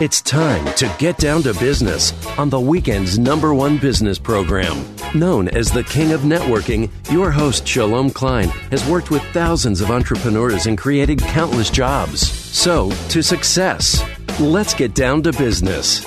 [0.00, 4.84] It's time to get down to business on the weekend's number one business program.
[5.14, 9.92] Known as the King of Networking, your host, Shalom Klein, has worked with thousands of
[9.92, 12.28] entrepreneurs and created countless jobs.
[12.28, 14.02] So, to success,
[14.40, 16.04] let's get down to business.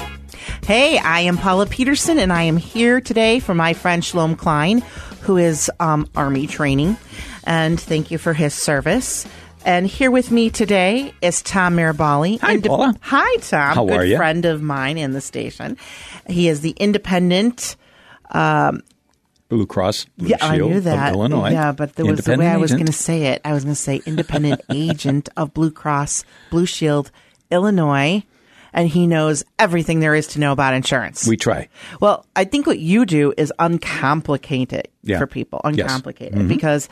[0.66, 4.84] Hey, I am Paula Peterson, and I am here today for my friend Shalom Klein,
[5.22, 6.98] who is um, Army training.
[7.46, 9.26] And thank you for his service.
[9.68, 12.40] And here with me today is Tom Miroballi.
[12.40, 12.96] Hi, Paula.
[13.02, 13.76] Hi, Tom.
[13.76, 14.16] How Good are you?
[14.16, 15.76] friend of mine in the station.
[16.26, 17.76] He is the independent.
[18.32, 21.10] Blue Cross Blue yeah, I Shield knew that.
[21.10, 21.52] of Illinois.
[21.52, 23.42] Yeah, but there was the way I was going to say it.
[23.44, 27.12] I was going to say independent agent of Blue Cross Blue Shield,
[27.52, 28.24] Illinois.
[28.72, 31.28] And he knows everything there is to know about insurance.
[31.28, 31.68] We try.
[32.00, 35.18] Well, I think what you do is uncomplicate it Yeah.
[35.20, 35.60] for people.
[35.66, 35.74] Yes.
[35.74, 35.82] Mm-hmm.
[35.82, 36.88] Uncomplicate it because,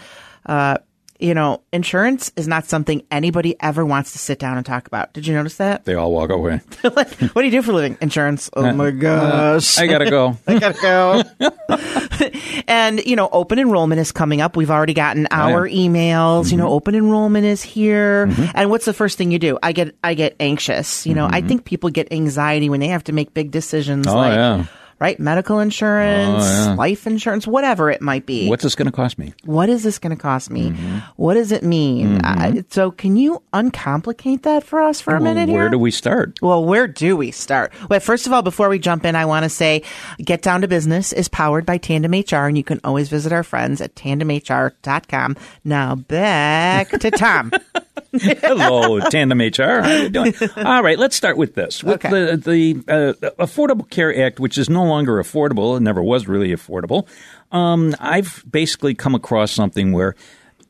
[0.45, 0.77] uh,
[1.19, 5.13] you know, insurance is not something anybody ever wants to sit down and talk about.
[5.13, 5.85] Did you notice that?
[5.85, 6.61] They all walk away.
[6.81, 7.97] what do you do for a living?
[8.01, 8.49] Insurance.
[8.53, 9.77] Oh my gosh.
[9.79, 10.37] I gotta go.
[10.47, 11.23] I gotta go.
[12.67, 14.55] and you know, open enrollment is coming up.
[14.55, 16.51] We've already gotten Oh, our emails.
[16.51, 16.73] You know, Mm-hmm.
[16.73, 18.29] open enrollment is here.
[18.55, 19.57] And what's the first thing you do?
[19.61, 21.05] I get I get anxious.
[21.05, 24.07] You know, I think people get anxiety when they have to make big decisions.
[24.07, 24.15] Mm-hmm.
[24.15, 24.65] Oh, like, yeah.
[24.97, 26.75] Right, medical insurance, Oh, yeah.
[26.75, 28.47] life insurance, whatever it might be.
[28.47, 29.33] What's this going to cost me?
[29.43, 30.69] what is this going to cost me?
[30.71, 30.97] Mm-hmm.
[31.17, 32.21] What does it mean?
[32.23, 35.69] I, so, can you uncomplicate that for us for a minute Where here?
[35.69, 36.39] do we start?
[36.41, 37.73] Well, where do we start?
[37.89, 39.83] Well, first of all, before we jump in, I want to say
[40.19, 43.43] Get Down to Business is powered by Tandem HR, and you can always visit our
[43.43, 45.35] friends at tandemhr.com.
[45.65, 47.51] Now back to Tom.
[48.41, 49.81] Hello, Tandem HR.
[49.81, 50.33] How are you doing?
[50.57, 51.83] All right, let's start with this.
[51.83, 52.09] With Okay.
[52.09, 56.49] the the uh, Affordable Care Act, which is no longer affordable, it never was really
[56.49, 57.07] affordable.
[57.51, 60.15] Um, I've basically come across something where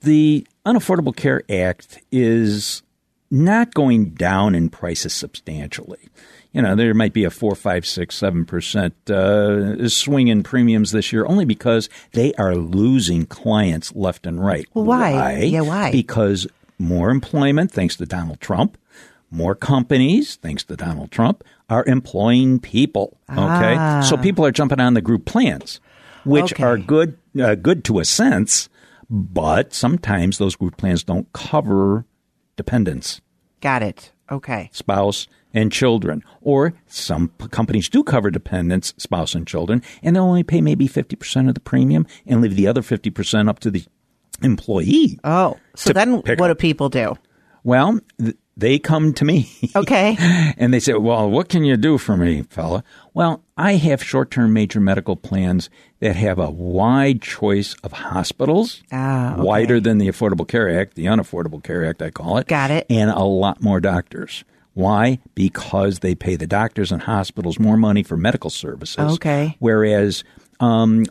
[0.01, 2.84] the Unaffordable Care Act is
[3.31, 6.09] not going down in prices substantially.
[6.53, 10.91] You know, there might be a four, five, six, seven percent uh, swing in premiums
[10.91, 14.66] this year, only because they are losing clients left and right.
[14.73, 15.38] Well, why?
[15.41, 15.91] Yeah, why?
[15.91, 16.47] Because
[16.78, 18.78] more employment, thanks to Donald Trump,
[19.31, 23.18] more companies, thanks to Donald Trump, are employing people.
[23.30, 25.80] Okay, so people are jumping on the group plans,
[26.24, 26.64] which Okay.
[26.64, 28.69] are good, uh, good to a sense,
[29.09, 32.06] but sometimes those group plans don't cover
[32.56, 33.22] dependents,
[33.62, 34.12] Got it.
[34.31, 34.69] Okay.
[34.72, 36.22] spouse, and children.
[36.41, 40.85] Or some p- companies do cover dependents, spouse, and children, and they'll only pay maybe
[40.88, 43.85] fifty percent of the premium and leave the other fifty percent up to the
[44.41, 45.19] employee.
[45.23, 47.16] Oh, so then what do people do?
[47.63, 49.50] Well, th- they come to me.
[49.75, 50.16] Okay.
[50.57, 52.84] and they say, Well, what can you do for me, fella?
[53.13, 55.69] Well, I have short term major medical plans
[56.00, 59.41] that have a wide choice of hospitals, Ah, okay.
[59.41, 62.47] wider than the Affordable Care Act, the Unaffordable Care Act, I call it.
[62.47, 62.85] Got it.
[62.90, 64.46] And a lot more doctors.
[64.73, 65.19] Why?
[65.35, 69.16] Because they pay the doctors and hospitals more money for medical services.
[69.16, 69.56] Okay.
[69.59, 70.23] Whereas
[70.59, 71.06] um,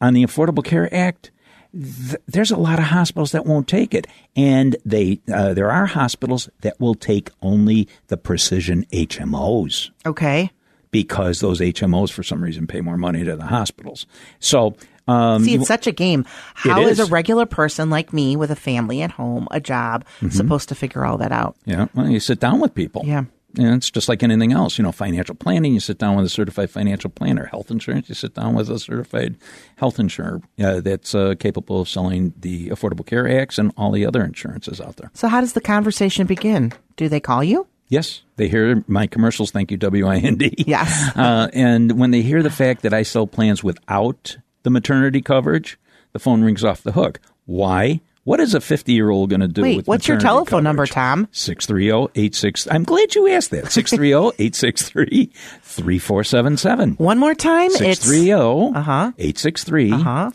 [0.00, 1.30] on the Affordable Care Act,
[1.74, 5.86] th- there's a lot of hospitals that won't take it, and they uh, there are
[5.86, 10.50] hospitals that will take only the precision HMOs Okay.
[10.90, 14.06] because those HMOs for some reason pay more money to the hospitals.
[14.38, 14.74] So
[15.06, 16.24] um, See, it's such a game.
[16.54, 16.98] How is.
[16.98, 17.08] is.
[17.08, 21.04] a regular person like me with a family at home, a job, supposed to figure
[21.04, 21.56] all that out?
[21.66, 23.02] yeah, well, you sit down with people.
[23.04, 23.24] Yeah.
[23.56, 26.28] And it's just like anything else, you know, financial planning, you sit down with a
[26.30, 27.46] certified financial planner.
[27.46, 29.36] Health insurance, you sit down with a certified
[29.76, 34.06] health insurer uh, that's uh, capable of selling the Affordable Care Acts and all the
[34.06, 35.10] other insurances out there.
[35.14, 36.72] So, how does the conversation begin?
[36.96, 37.66] Do they call you?
[37.88, 39.50] Yes, they hear my commercials.
[39.50, 40.54] Thank you, WIND.
[40.66, 41.12] Yes.
[41.16, 45.78] Uh, and when they hear the fact that I sell plans without the maternity coverage,
[46.12, 47.20] the phone rings off the hook.
[47.46, 48.00] Why?
[48.24, 50.86] What is a 50 year old going to do Wait, with what's your telephone number.
[50.86, 51.28] Tom?
[51.32, 52.66] 630 86.
[52.70, 53.70] I'm glad you asked that.
[53.72, 55.26] 630 863
[55.62, 56.94] 3477.
[56.94, 57.66] One more time.
[57.66, 58.32] It's 630
[59.92, 60.30] Uh-huh.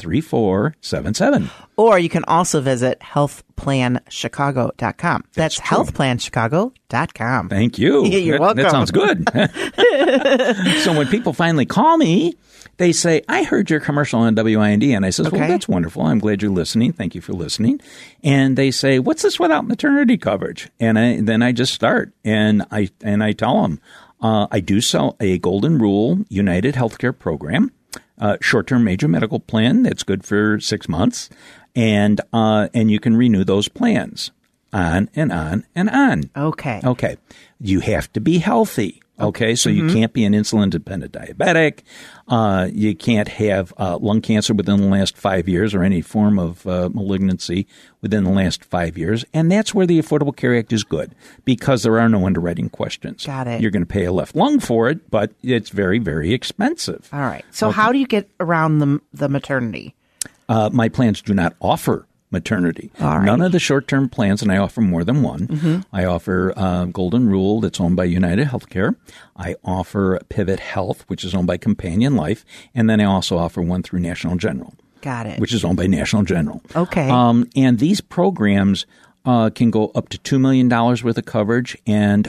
[1.80, 1.82] 863 3477.
[1.82, 5.24] Or you can also visit healthplanchicago.com.
[5.34, 5.64] That's, true.
[5.78, 7.50] healthplanchicago.com.
[7.50, 8.06] Thank you.
[8.06, 9.30] Yeah, you're That- That sounds good.
[10.84, 12.36] so when people finally call me,
[12.78, 14.84] they say, I heard your commercial on WIND.
[14.84, 15.40] And I says, Okay.
[15.40, 16.04] well, that's wonderful.
[16.04, 16.94] I'm glad you're listening.
[16.94, 17.82] Thank you for listening.
[18.24, 20.70] And they say, what's this without maternity coverage?
[20.80, 23.82] And I, then I just start and I, and I tell them,
[24.22, 27.72] uh, I do sell a Golden Rule United Healthcare program,
[28.18, 31.30] uh, short-term major medical plan that's good for six months.
[31.76, 34.32] And, uh, and you can renew those plans
[34.74, 36.30] on and on and on.
[36.36, 36.82] Okay.
[36.84, 37.18] Okay.
[37.60, 39.02] You have to be healthy.
[39.20, 39.54] Okay.
[39.56, 39.88] So Mm-hmm.
[39.90, 41.80] you can't be an insulin dependent diabetic.
[42.28, 46.40] Uh, you can't have uh, lung cancer within the last five years or any form
[46.40, 47.68] of uh, malignancy
[48.02, 49.26] within the last five years.
[49.34, 51.14] And that's where the Affordable Care Act is good
[51.44, 53.26] because there are no underwriting questions.
[53.26, 53.60] Got it.
[53.62, 57.10] You're going to pay a left lung for it, but it's very, very expensive.
[57.12, 57.44] All right.
[57.52, 59.96] So how do you get around the the maternity?
[60.50, 62.92] Uh, my plans do not offer maternity.
[63.00, 63.16] Right.
[63.16, 63.26] Mm-hmm.
[63.26, 65.86] None of the short term plans, and I offer more than one.
[65.94, 68.96] I offer uh, Golden Rule, that's owned by United Healthcare.
[69.38, 72.44] I offer Pivot Health, which is owned by Companion Life.
[72.76, 75.40] And then I also offer one through National General, Got it.
[75.40, 76.62] which is owned by National General.
[76.76, 77.10] Okay.
[77.10, 78.86] Um, and these programs
[79.26, 82.28] uh, can go up to $2 million worth of coverage and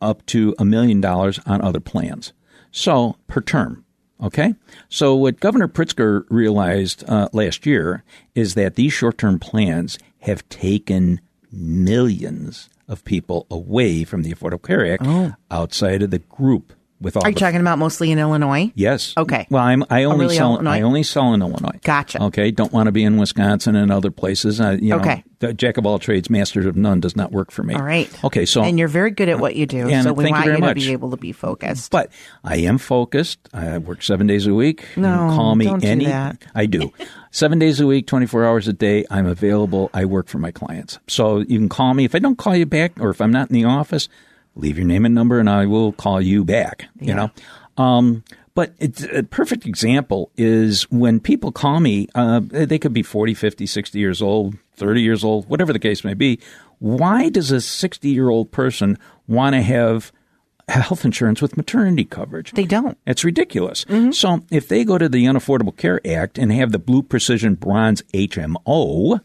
[0.00, 2.32] up to a million dollars on other plans.
[2.70, 3.84] So per term.
[4.22, 4.54] Okay.
[4.88, 8.04] So what Governor Pritzker realized uh, last year
[8.34, 11.20] is that these short term plans have taken
[11.50, 15.04] millions of people away from the Affordable Care Act
[15.50, 17.26] outside of the group with all Oh.
[17.26, 18.72] Are you the talking about mostly in Illinois?
[18.74, 19.12] Yes.
[19.16, 19.46] Okay.
[19.50, 20.54] Well, I'm, I only really sell.
[20.54, 20.70] Illinois?
[20.70, 21.78] I only sell in Illinois.
[21.82, 22.22] Gotcha.
[22.24, 22.50] Okay.
[22.50, 24.60] Don't want to be in Wisconsin and other places.
[24.60, 25.24] Uh, you know, Okay.
[25.40, 27.74] the jack of all trades, master of none does not work for me.
[27.74, 28.08] All right.
[28.24, 28.46] Okay.
[28.46, 29.88] So and you're very good at what you do.
[29.88, 31.90] And so we thank you want very you to be able to be focused.
[31.90, 32.10] but
[32.44, 33.38] I am focused.
[33.52, 34.84] I work seven days a week.
[34.96, 36.04] No, can call me don't do any.
[36.06, 36.42] that.
[36.54, 36.92] I do.
[37.30, 39.04] seven days a week, 24 hours a day.
[39.10, 39.90] I'm available.
[39.92, 40.98] I work for my clients.
[41.08, 42.04] So you can call me.
[42.04, 44.08] If I don't call you back or if I'm not in the office,
[44.54, 47.30] leave your name and number and I will call you back, you know.
[47.76, 53.02] Um, but it's, a perfect example is when people call me, uh, they could be
[53.02, 56.38] 40, 50, 60 years old, 30 years old, whatever the case may be.
[56.78, 60.12] Why does a 60 year old person want to have
[60.68, 62.52] health insurance with maternity coverage?
[62.52, 62.98] they don't.
[63.06, 63.86] It's ridiculous.
[64.12, 68.02] So if they go to the Unaffordable Care Act and have the Blue Precision Bronze
[68.12, 69.20] HMO,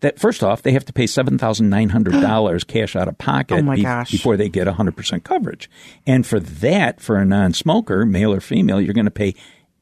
[0.00, 3.18] that first off, they have to pay seven thousand nine hundred dollars cash out of
[3.18, 4.10] pocket Oh, gosh.
[4.10, 5.68] before they get hundred percent coverage.
[6.06, 9.34] And for that, for a non-smoker, male or female, you're going to pay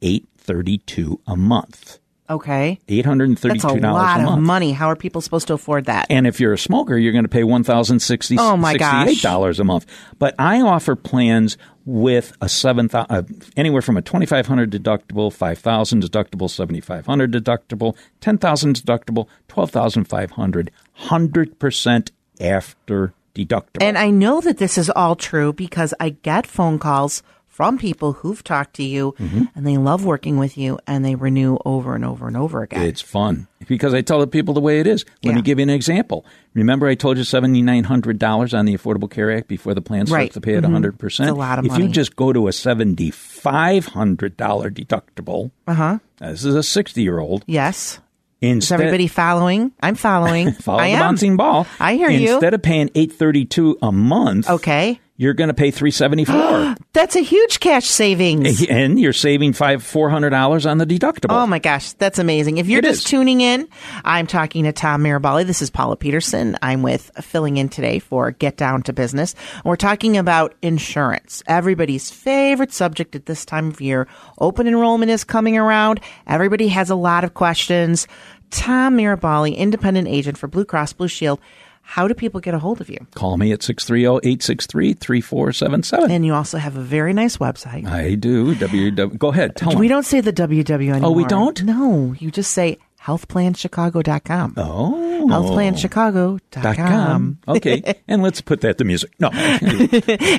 [0.03, 1.99] eight thirty-two a month.
[2.31, 2.79] Okay.
[2.89, 4.39] Eight hundred and That's thirty-two a dollars lot a month.
[4.39, 4.73] of money.
[4.73, 6.07] How are people supposed to afford that?
[6.11, 9.23] And if you're a smoker, you're going to pay one thousand sixty Oh, my gosh.
[9.23, 9.87] dollars a month.
[10.19, 13.23] But I offer plans with a seven uh,
[13.57, 18.37] anywhere from a twenty five hundred deductible, five thousand deductible, seventy five hundred deductible, ten
[18.37, 22.11] thousand deductible, twelve thousand five hundred, hundred percent
[22.41, 23.83] after deductible.
[23.83, 27.23] And I know that this is all true because I get phone calls
[27.59, 29.43] from people who've talked to you Mm-hmm.
[29.57, 32.83] and they love working with you and they renew over and over and over again.
[32.83, 35.05] It's fun because I tell the people the way it is.
[35.25, 36.25] Let me give you an example.
[36.55, 39.81] Remember, I told you seventy nine hundred dollars on the Affordable Care Act before the
[39.83, 40.33] plan starts Right.
[40.35, 41.31] to pay at hundred percent.
[41.31, 45.51] It's a lot of if you just go to a seventy five hundred dollar deductible,
[45.67, 45.99] uh huh.
[46.21, 47.43] This is a sixty year old.
[47.49, 47.99] yes.
[48.41, 49.73] Instead, Is everybody following?
[49.81, 50.53] I'm following.
[50.63, 51.01] follow I the am.
[51.01, 51.67] bouncing ball.
[51.81, 52.35] I hear you.
[52.35, 55.01] Instead of paying eight thirty two a month, Okay.
[55.21, 58.65] You're going to pay three seventy four, That's a huge cash savings.
[58.69, 61.31] and you're saving five four hundred dollars on the deductible.
[61.43, 62.59] Oh my gosh, that's amazing.
[62.59, 63.11] If you're It just is.
[63.11, 63.69] tuning in,
[64.05, 65.45] I'm talking to Tom Miroballi.
[65.45, 66.57] This is Paula Peterson.
[66.63, 69.35] I'm with filling in today for Get Down to Business.
[69.65, 74.07] We're talking about insurance, everybody's favorite subject at this time of year.
[74.39, 76.01] Open enrollment is coming around.
[76.29, 78.07] Everybody has a lot of questions.
[78.51, 81.41] Tom Miroballi, independent agent for Blue Cross Blue Shield.
[81.89, 82.99] How do people get a hold of you?
[83.15, 86.11] Call me at 630-863-3477.
[86.11, 87.89] And you also have a very nice website.
[87.89, 88.55] I do.
[88.55, 89.17] WW.
[89.17, 89.57] Go ahead.
[89.57, 89.97] Tell we them.
[89.97, 91.09] don't say the WW anymore.
[91.09, 91.63] Oh, we don't?
[91.63, 94.55] No, you just say healthplanchicago.com.
[94.57, 95.27] Oh.
[95.29, 97.39] Healthplanchicago.com.
[97.49, 97.95] Okay.
[98.09, 99.13] and let's put that to music.
[99.19, 99.31] No.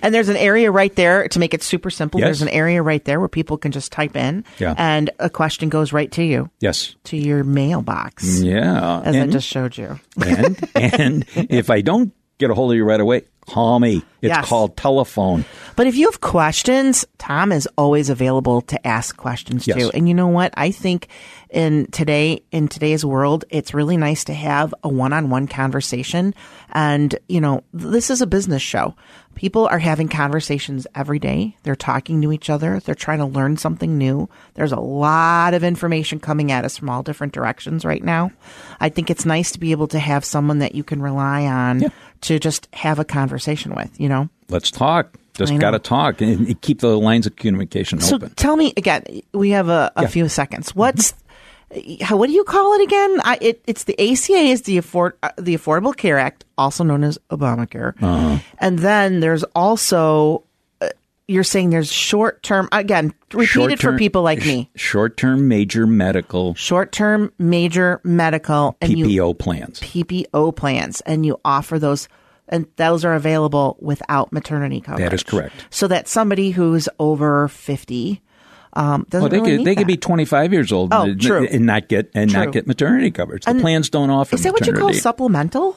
[0.01, 2.19] And there's an area right there to make it super simple.
[2.19, 2.27] Yes.
[2.27, 4.73] There's an area right there where people can just type in Yeah.
[4.77, 6.95] and a question goes right to you, yes.
[7.05, 8.41] to your mailbox.
[8.41, 9.01] Yeah.
[9.01, 9.99] As and, I just showed you.
[10.25, 13.97] and, and if I don't get a hold of you right away, call me.
[14.21, 14.45] It's Yes.
[14.47, 15.45] called telephone.
[15.75, 19.77] But if you have questions, Tom is always available to ask questions Yes.
[19.77, 19.91] too.
[19.93, 20.53] And you know what?
[20.57, 21.07] I think
[21.49, 26.33] in today in today's world, it's really nice to have a one-on-one conversation.
[26.73, 28.93] And you know, this is a business show.
[29.35, 31.55] People are having conversations every day.
[31.63, 32.81] They're talking to each other.
[32.81, 34.27] They're trying to learn something new.
[34.55, 38.31] There's a lot of information coming at us from all different directions right now.
[38.81, 41.89] I think it's nice to be able to have someone that you can rely on
[42.21, 44.29] to just have a conversation with, you know?
[44.49, 45.15] Let's talk.
[45.33, 48.31] Just got to talk and keep the lines of communication So open.
[48.35, 49.03] tell me again.
[49.33, 50.07] We have a, a Yeah.
[50.09, 50.75] few seconds.
[50.75, 51.13] What's
[52.01, 53.21] how, what do you call it again?
[53.23, 57.03] I, it, it's the ACA is the afford uh, the Affordable Care Act, also known
[57.03, 58.39] as Obamacare, Uh-huh.
[58.57, 60.43] and then there's also
[61.29, 63.13] you're saying there's short term again.
[63.33, 64.69] Repeat it for people like me.
[64.75, 69.79] Short term major medical Short term, major medical, and you PPO plans.
[69.79, 72.09] PPO plans, and you offer those,
[72.47, 75.05] and those are available without maternity coverage.
[75.05, 75.53] That is correct.
[75.69, 78.21] So that somebody who's over fifty
[78.73, 81.47] um, doesn't Well, they really could they could be 25 years old Oh, and, true.
[81.49, 82.45] and not get and True.
[82.45, 83.45] not get maternity coverage.
[83.45, 85.75] The And plans don't offer Is that what you call supplemental?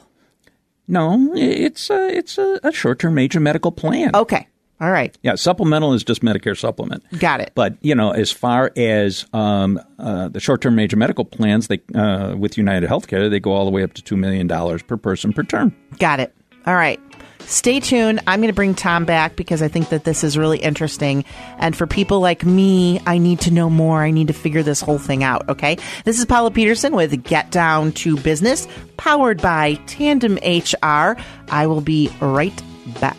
[0.87, 4.11] No, it's a, it's a, a short term major medical plan.
[4.15, 4.47] Okay.
[4.83, 5.17] All right.
[5.21, 7.05] Yeah, supplemental is just Medicare supplement.
[7.17, 7.53] Got it.
[7.55, 12.35] But you know, as far as um, uh, the short-term major medical plans, they uh,
[12.37, 15.31] with United Healthcare, they go all the way up to two million dollars per person
[15.31, 15.73] per term.
[15.99, 16.35] Got it.
[16.65, 16.99] All right.
[17.45, 18.19] Stay tuned.
[18.27, 21.23] I'm going to bring Tom back because I think that this is really interesting.
[21.59, 24.03] And for people like me, I need to know more.
[24.03, 25.47] I need to figure this whole thing out.
[25.47, 25.77] Okay.
[26.03, 31.17] This is Paula Peterson with Get Down to Business, powered by Tandem HR.
[31.49, 32.61] I will be right
[32.99, 33.17] back.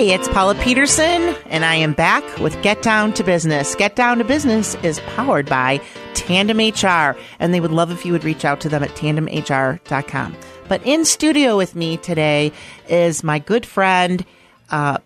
[0.00, 3.74] Hey, it's Paula Peterson, and I am back with Get Down to Business.
[3.74, 5.78] Get Down to Business is powered by
[6.14, 10.36] Tandem HR, and they would love if you would reach out to them at tandemhr.com.
[10.68, 12.50] But in studio with me today
[12.88, 14.24] is my good friend,
[14.70, 14.96] uh,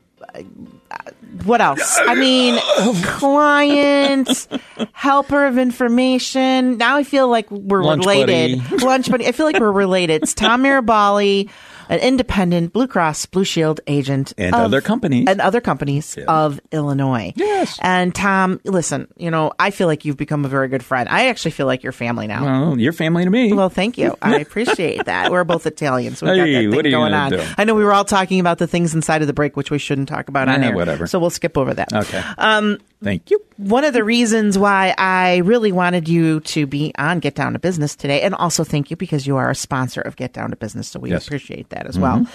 [1.44, 1.98] what else?
[2.00, 2.58] I mean,
[3.04, 4.48] client,
[4.92, 6.78] helper of information.
[6.78, 8.62] Now I feel like we're Lunch related.
[8.62, 8.84] buddy.
[8.84, 9.26] Lunch buddy.
[9.26, 10.22] I feel like we're related.
[10.22, 11.50] It's Tom Miroballi,
[11.88, 14.32] an independent Blue Cross Blue Shield agent.
[14.38, 15.26] And of- other companies.
[15.28, 17.32] And other companies of Illinois.
[17.36, 17.78] Yes.
[17.82, 21.08] And Tom, listen, you know, I feel like you've become a very good friend.
[21.08, 22.44] I actually feel like you're family now.
[22.44, 23.52] Well, your family to me.
[23.52, 24.16] Well, thank you.
[24.22, 25.30] I appreciate that.
[25.30, 26.18] We're both Italians.
[26.18, 27.30] so we got Hey, that thing what are you going on.
[27.32, 27.42] do?
[27.58, 29.78] I know we were all talking about the things inside of the break, which we
[29.78, 30.74] shouldn't talk about on Eh, air.
[30.74, 31.06] whatever.
[31.06, 31.92] So we'll skip over that.
[31.92, 32.22] okay.
[32.38, 33.38] Um, Thank you.
[33.58, 37.58] One of the reasons why I really wanted you to be on Get Down to
[37.58, 40.56] Business today, and also thank you because you are a sponsor of Get Down to
[40.56, 41.26] Business, so we Yes.
[41.26, 42.26] appreciate that as well.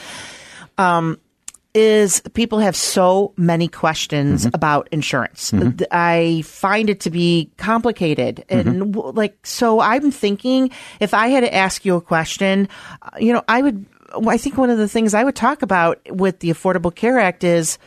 [0.77, 1.19] Um,
[1.75, 5.51] is people have so many questions about insurance.
[5.51, 8.43] Th- I find it to be complicated.
[8.49, 12.67] And w- like, so I'm thinking if I had to ask you a question,
[13.03, 13.85] uh, you know, I would,
[14.27, 17.43] I think one of the things I would talk about with the Affordable Care Act
[17.43, 17.77] is,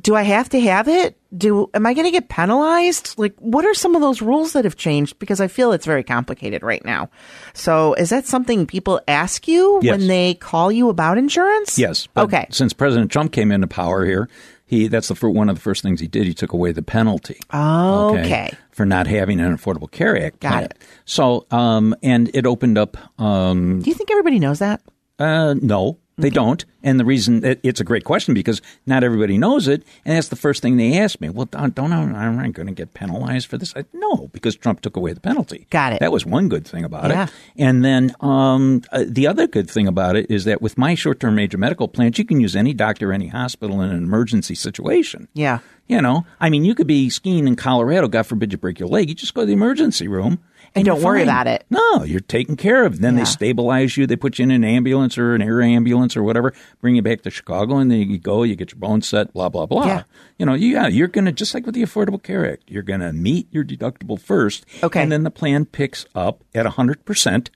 [0.00, 1.16] do I have to have it?
[1.36, 3.14] Do am I going to get penalized?
[3.18, 5.18] Like, what are some of those rules that have changed?
[5.18, 7.10] Because I feel it's very complicated right now.
[7.54, 9.92] So, is that something people ask you Yes.
[9.98, 11.78] when they call you about insurance?
[11.78, 12.08] Yes.
[12.16, 12.46] Okay.
[12.50, 14.28] Since President Trump came into power here,
[14.66, 16.26] he that's the one of the first things he did.
[16.26, 17.38] He took away the penalty.
[17.52, 18.50] Okay.
[18.70, 20.40] For not having an Affordable Care Act.
[20.40, 20.64] Got plan.
[20.64, 20.78] it.
[21.04, 22.96] So, um, and it opened up.
[23.20, 24.80] Um, Do you think everybody knows that?
[25.18, 26.64] uh, no, they don't.
[26.82, 30.28] And the reason it, it's a great question because not everybody knows it, and that's
[30.28, 31.28] the first thing they ask me.
[31.28, 33.72] Well, don't, don't I, am I going to get penalized for this?
[33.76, 35.66] I, no, because Trump took away the penalty.
[35.70, 36.00] Got it.
[36.00, 37.24] That was one good thing about Yeah.
[37.24, 37.30] it.
[37.56, 41.34] And then um, uh, the other good thing about it is that with my short-term
[41.34, 45.28] major medical plans, you can use any doctor, any hospital in an emergency situation.
[45.34, 45.60] Yeah.
[45.86, 48.08] You know, I mean, you could be skiing in Colorado.
[48.08, 49.08] God forbid you break your leg.
[49.08, 50.38] You just go to the emergency room.
[50.74, 51.64] And don't worry about it.
[51.70, 53.00] No, you're taken care of.
[53.00, 53.20] Then Yeah.
[53.20, 54.06] they stabilize you.
[54.06, 57.22] They put you in an ambulance or an air ambulance or whatever, bring you back
[57.22, 59.86] to Chicago, and then you go, you get your bones set, blah, blah, blah.
[59.86, 60.02] Yeah.
[60.38, 62.82] You know, you, yeah, you're going to, just like with the Affordable Care Act, you're
[62.82, 64.64] going to meet your deductible first.
[64.82, 65.02] Okay.
[65.02, 67.48] And then the plan picks up at 100%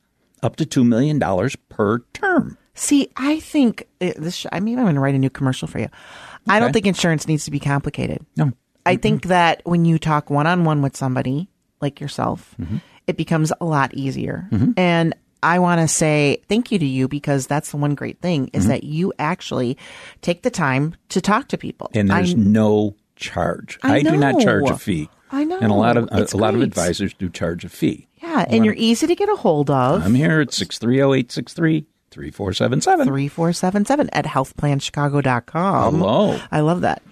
[0.42, 1.20] up to $2 million
[1.68, 2.58] per term.
[2.74, 4.46] See, I think uh, this.
[4.50, 5.88] I mean, I'm going to write a new commercial for you.
[6.48, 8.24] I don't think insurance needs to be complicated.
[8.36, 8.52] No.
[8.86, 11.48] I think that when you talk one on one with somebody
[11.80, 12.78] like yourself, Mm-hmm.
[13.06, 14.48] It becomes a lot easier.
[14.76, 18.46] And I want to say thank you to you because that's the one great thing
[18.46, 18.56] Mm-hmm.
[18.58, 19.76] is that you actually
[20.20, 21.90] take the time to talk to people.
[21.94, 23.78] and there's I- no charge.
[23.82, 25.08] I do not charge a fee.
[25.32, 25.58] I know.
[25.58, 28.06] And a lot of It's a, lot of advisors do charge a fee.
[28.22, 30.04] yeah, and you're easy to get a hold of.
[30.04, 33.06] I'm here at 630-863 3477.
[33.08, 35.94] 3477 at healthplanchicago.com.
[35.98, 36.38] Hello.
[36.50, 37.02] I love that.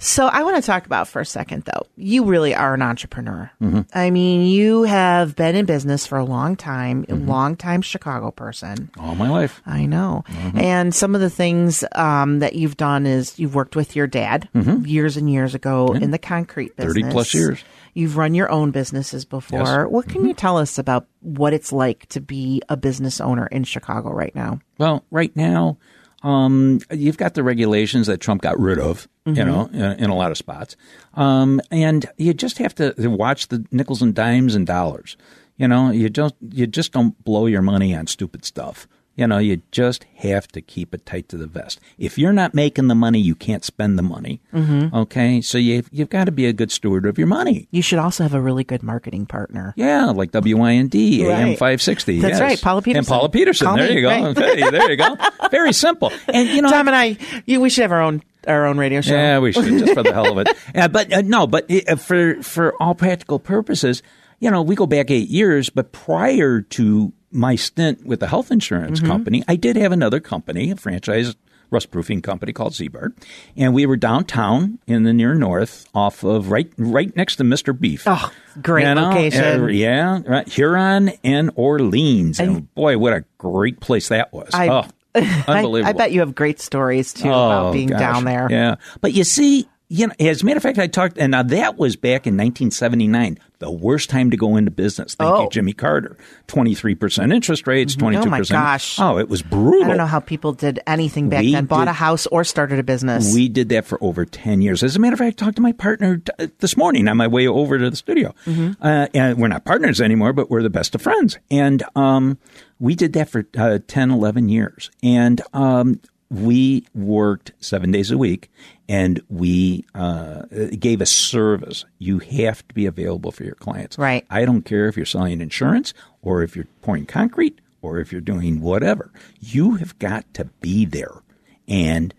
[0.00, 1.86] So I want to talk about for a second though.
[1.96, 3.50] You really are an entrepreneur.
[3.60, 3.80] Mm-hmm.
[3.92, 7.28] I mean, you have been in business for a long time, Mm-hmm.
[7.28, 8.90] long time Chicago person.
[8.98, 9.60] All my life.
[9.66, 10.24] I know.
[10.28, 10.58] Mm-hmm.
[10.58, 14.48] And some of the things um, that you've done is you've worked with your dad
[14.54, 16.92] years and years ago in the concrete business.
[16.94, 17.10] 30 Mm-hmm.
[17.12, 17.64] plus years.
[17.94, 19.58] You've run your own businesses before.
[19.60, 19.68] Yes.
[19.68, 19.92] Mm-hmm.
[19.92, 23.64] What can you tell us about what it's like to be a business owner in
[23.64, 24.60] Chicago right now?
[24.78, 25.78] Well, right now,
[26.22, 30.16] um, you've got the regulations that Trump got rid of, you know, in, in a
[30.16, 30.76] lot of spots.
[31.14, 35.16] Um, and you just have to watch the nickels and dimes and dollars.
[35.56, 38.86] You know, you just you just don't blow your money on stupid stuff.
[39.18, 41.80] You know, you just have to keep it tight to the vest.
[41.98, 44.40] If you're not making the money, you can't spend the money.
[44.54, 44.94] Mm-hmm.
[44.94, 47.66] Okay, so you've you've got to be a good steward of your money.
[47.72, 49.74] You should also have a really good marketing partner.
[49.76, 51.58] Yeah, like WIND, AM Right.
[51.58, 52.20] 560.
[52.20, 52.40] That's yes.
[52.40, 53.04] right, Paula And Peterson.
[53.12, 53.66] Paula Peterson.
[53.66, 54.08] Call there me, you go.
[54.08, 54.24] right.
[54.38, 55.16] Okay, there you go.
[55.50, 56.12] Very simple.
[56.28, 59.00] And, you know, Tom and I, you, we should have our own our own radio
[59.00, 59.14] show.
[59.14, 60.56] yeah, we should just for the hell of it.
[60.74, 64.00] Uh, but uh, no, but uh, for for all practical purposes,
[64.38, 65.70] you know, we go back eight years.
[65.70, 70.70] But prior to my stint with the health insurance company, I did have another company,
[70.70, 71.36] a franchise
[71.70, 73.12] rust proofing company called Ziebart,
[73.56, 77.72] and we were downtown in the near north, off of right right next to Mister
[77.74, 78.04] Beef.
[78.06, 78.32] Oh,
[78.62, 79.62] great You know, location.
[79.64, 84.48] uh, yeah, right, Huron and Orleans, and, boy, what a great place that was.
[84.54, 85.88] I- oh, I, unbelievable.
[85.88, 87.98] I bet you have great stories too Oh, about being gosh.
[87.98, 88.46] down there.
[88.50, 88.76] Yeah.
[89.00, 91.78] But you see, you know, as a matter of fact, I talked, and now that
[91.78, 95.14] was back in 1979, the worst time to go into business.
[95.14, 95.42] Thank Oh.
[95.44, 96.16] you, Jimmy Carter.
[96.46, 98.26] 23% interest rates, 22%.
[98.26, 98.98] Oh, my gosh.
[99.00, 99.84] Oh, it was brutal.
[99.84, 101.64] I don't know how people did anything back We then.
[101.66, 103.34] Bought did- a house or started a business.
[103.34, 104.82] We did that for over 10 years.
[104.82, 107.26] As a matter of fact, I talked to my partner t- this morning on my
[107.26, 108.34] way over to the studio.
[108.46, 108.82] Mm-hmm.
[108.84, 111.38] Uh, and we're not partners anymore, but we're the best of friends.
[111.50, 112.38] And um,
[112.78, 114.90] we did that for uh, 10, 11 years.
[115.02, 118.50] And um, we worked seven days a week
[118.88, 120.42] and we uh,
[120.78, 121.84] gave a service.
[121.98, 123.96] You have to be available for your clients.
[123.98, 124.26] Right.
[124.30, 128.20] I don't care if you're selling insurance or if you're pouring concrete or if you're
[128.20, 129.10] doing whatever.
[129.40, 131.22] You have got to be there
[131.66, 132.12] and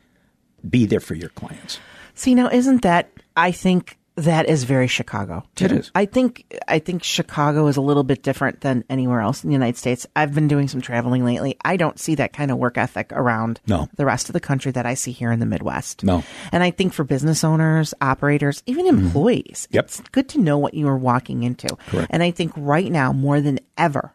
[0.67, 1.79] be there for your clients.
[2.15, 3.11] See, now isn't that?
[3.37, 5.43] I think that is very Chicago.
[5.55, 5.65] Too.
[5.65, 5.91] It is.
[5.95, 9.53] I think I think Chicago is a little bit different than anywhere else in the
[9.53, 10.05] United States.
[10.15, 11.57] I've been doing some traveling lately.
[11.63, 13.88] I don't see that kind of work ethic around No.
[13.95, 16.03] the rest of the country that I see here in the Midwest.
[16.03, 16.23] No.
[16.51, 19.75] And I think for business owners, operators, even employees, Mm-hmm.
[19.75, 19.86] Yep.
[19.86, 21.67] it's good to know what you are walking into.
[21.88, 22.08] Correct.
[22.12, 24.13] And I think right now more than ever,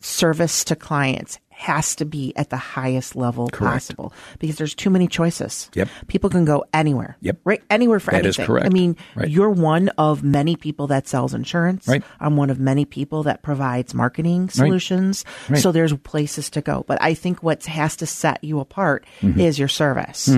[0.00, 5.06] service to clients has to be at the highest level possible because there's too many
[5.06, 5.70] choices.
[5.74, 5.88] Yep.
[6.08, 7.16] People can go anywhere.
[7.20, 7.38] Yep.
[7.44, 7.62] Right.
[7.70, 8.46] Anywhere for That is anything.
[8.46, 8.66] correct.
[8.66, 9.28] I mean, Right.
[9.30, 11.86] you're one of many people that sells insurance.
[11.86, 12.02] Right.
[12.20, 15.24] I'm one of many people that provides marketing solutions.
[15.48, 15.60] Right.
[15.60, 16.84] So there's places to go.
[16.88, 19.40] But I think what has to set you apart Mm-hmm.
[19.40, 20.28] is your service.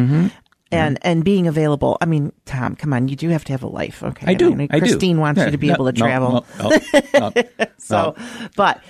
[0.72, 1.96] And and being available.
[2.00, 4.26] I mean, Tom, come on, you do have to have a life, okay?
[4.28, 4.52] I do.
[4.52, 4.86] mean, I do.
[4.86, 6.44] Christine wants Yeah, you to be no, able to travel.
[6.58, 6.72] no,
[7.14, 7.32] no.
[7.78, 8.16] So,
[8.56, 8.82] but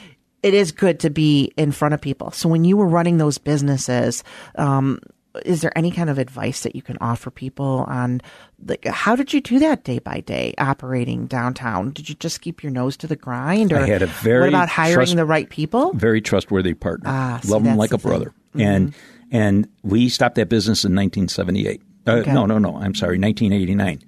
[0.46, 2.30] it is good to be in front of people.
[2.30, 4.22] So when you were running those businesses,
[4.56, 5.00] um,
[5.44, 8.20] is there any kind of advice that you can offer people on
[8.66, 11.90] like how did you do that day by day operating downtown?
[11.92, 14.48] Did you just keep your nose to the grind, or I had a very what
[14.48, 15.92] about hiring trust- the right people?
[15.92, 17.10] very trustworthy partner.
[17.10, 18.32] Ah, Love them like a brother.
[18.54, 18.94] And
[19.30, 21.82] and we stopped that business in 1978.
[22.06, 22.32] Uh, Okay.
[22.32, 22.76] No, no, no.
[22.76, 24.00] I'm sorry, 1989.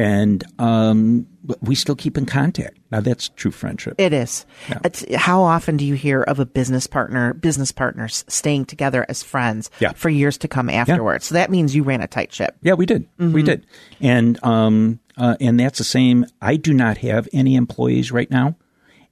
[0.00, 1.26] And um,
[1.60, 2.78] we still keep in contact.
[2.90, 3.96] Now that's true friendship.
[3.98, 4.46] It is.
[4.84, 9.22] It's, how often do you hear of a business partner, business partners staying together as
[9.22, 9.92] friends Yeah.
[9.92, 11.26] for years to come afterwards?
[11.26, 12.56] So that means you ran a tight ship.
[12.62, 13.02] Yeah, we did.
[13.18, 13.32] Mm-hmm.
[13.32, 13.66] We did.
[14.00, 16.24] And um, uh, and that's the same.
[16.40, 18.56] I do not have any employees right now.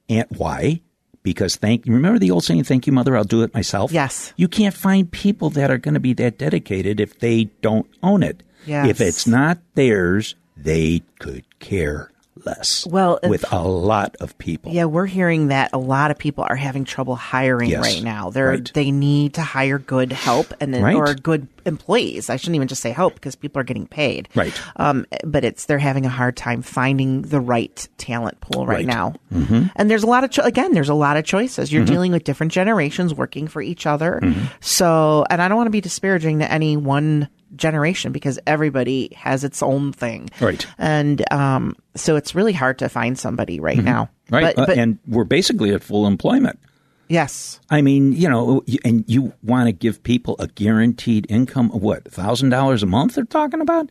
[0.09, 0.81] And why?
[1.21, 1.93] Because thank you.
[1.93, 3.15] remember the old saying, "Thank you, mother.
[3.15, 4.33] I'll do it myself." Yes.
[4.37, 8.23] You can't find people that are going to be that dedicated if they don't own
[8.23, 8.41] it.
[8.65, 8.87] Yes.
[8.89, 12.11] If it's not theirs, they could care
[12.45, 12.87] less.
[12.89, 14.71] Well, if- with a lot of people.
[14.71, 17.81] Yeah, we're hearing that a lot of people are having trouble hiring Yes.
[17.83, 18.29] right now.
[18.29, 18.71] They're Right.
[18.73, 20.95] they need to hire good help and then, Right.
[20.95, 22.29] or good employees.
[22.29, 24.29] I shouldn't even just say help because people are getting paid.
[24.35, 24.53] Right.
[24.77, 28.85] Um, but it's they're having a hard time finding the right talent pool right, Right.
[28.85, 29.15] now.
[29.35, 29.63] Mm-hmm.
[29.75, 31.73] And there's a lot of cho- again, there's a lot of choices.
[31.73, 34.21] You're dealing with different generations working for each other.
[34.61, 39.43] So, and I don't want to be disparaging to any one generation because everybody has
[39.43, 40.29] its own thing.
[40.39, 40.65] Right.
[40.77, 44.09] And um, so it's really hard to find somebody right now.
[44.29, 44.55] Right.
[44.55, 46.59] But, Uh, but and we're basically at full employment.
[47.07, 47.59] yes.
[47.69, 52.03] I mean, you know, and you want to give people a guaranteed income of what,
[52.05, 53.89] $1,000 a month they're talking about?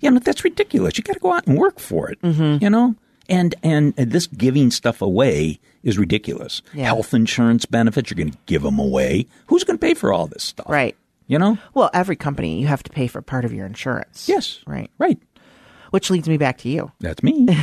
[0.00, 0.96] Yeah, but that's ridiculous.
[0.98, 2.62] You got to go out and work for it, Mm-hmm.
[2.64, 2.94] you know?
[3.28, 6.62] And and this giving stuff away is ridiculous.
[6.74, 6.86] Yeah.
[6.86, 9.26] Health insurance benefits, you're going to give them away.
[9.46, 10.68] Who's going to pay for all this stuff?
[10.68, 10.96] Right.
[11.30, 11.58] You know?
[11.74, 14.28] Well, every company you have to pay for part of your insurance.
[14.28, 14.60] Yes.
[14.66, 14.90] Right.
[14.98, 15.18] Right.
[15.90, 16.90] Which leads me back to you.
[17.00, 17.48] That's me.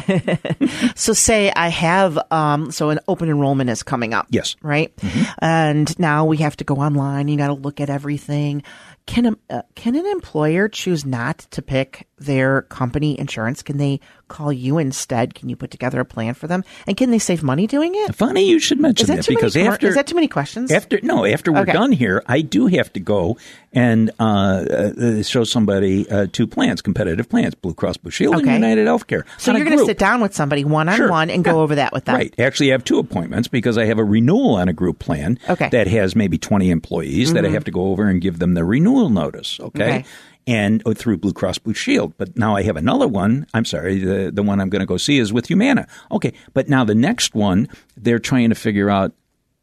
[0.96, 4.28] So say I have um so an open enrollment is coming up.
[4.30, 4.56] Yes.
[4.62, 4.94] Right?
[5.40, 8.64] And now we have to go online, you got to look at everything.
[9.06, 13.62] Can a, uh, can an employer choose not to pick their company insurance?
[13.62, 15.36] Can they call you instead?
[15.36, 16.64] Can you put together a plan for them?
[16.88, 18.16] And can they save money doing it?
[18.16, 20.72] Funny you should mention that that because many, after is that too many questions?
[20.72, 21.74] After no, after we're Okay.
[21.74, 23.38] done here, I do have to go
[23.72, 28.46] and uh, uh, show somebody uh, two plans, competitive plans: Blue Cross Blue Shield Okay.
[28.46, 29.24] and United Healthcare.
[29.38, 31.52] so you're going to sit down with somebody one on one and Yeah.
[31.52, 32.16] go over that with them.
[32.16, 32.34] Right.
[32.40, 35.66] Actually, I have two appointments because I have a renewal on a group plan Okay.
[35.66, 35.70] Mm-hmm.
[35.72, 38.66] that has maybe 20 employees that I have to go over and give them the
[38.66, 39.60] renewal notice.
[39.60, 39.84] Okay.
[40.00, 40.06] Okay.
[40.48, 42.14] And oh, through Blue Cross Blue Shield.
[42.18, 43.46] But now I have another one.
[43.54, 45.88] I'm sorry, the, the one I'm going to go see is with Humana.
[46.10, 46.34] Okay.
[46.54, 49.14] But now the next one, they're trying to figure out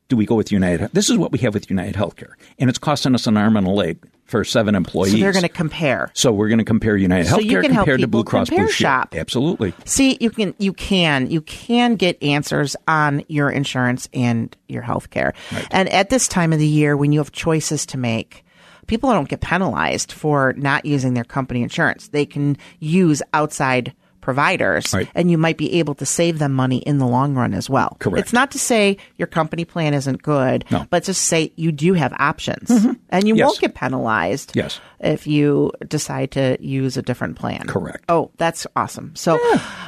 [0.08, 0.90] do we go with United?
[0.92, 2.32] This is what we have with United Healthcare.
[2.58, 5.12] And it's costing us an arm and a leg for seven employees.
[5.12, 6.10] So they're going to compare.
[6.14, 9.06] So we're going to compare United So Healthcare compared to Blue Cross Blue Shield.
[9.12, 9.72] Absolutely.
[9.84, 15.10] See, you can you can you can get answers on your insurance and your health
[15.10, 15.34] care.
[15.70, 18.43] And at this time of the year when you have choices to make,
[18.86, 22.08] people don't get penalized for not using their company insurance.
[22.08, 25.06] They can use outside providers Right.
[25.14, 27.94] and you might be able to save them money in the long run as well.
[28.00, 28.20] Correct.
[28.24, 30.86] It's not to say your company plan isn't good, No.
[30.88, 32.70] but just say you do have options
[33.10, 33.44] and you Yes.
[33.46, 34.80] won't get penalized Yes.
[34.98, 37.64] if you decide to use a different plan.
[37.66, 38.02] Correct.
[38.08, 39.10] Oh, that's awesome.
[39.14, 39.38] So,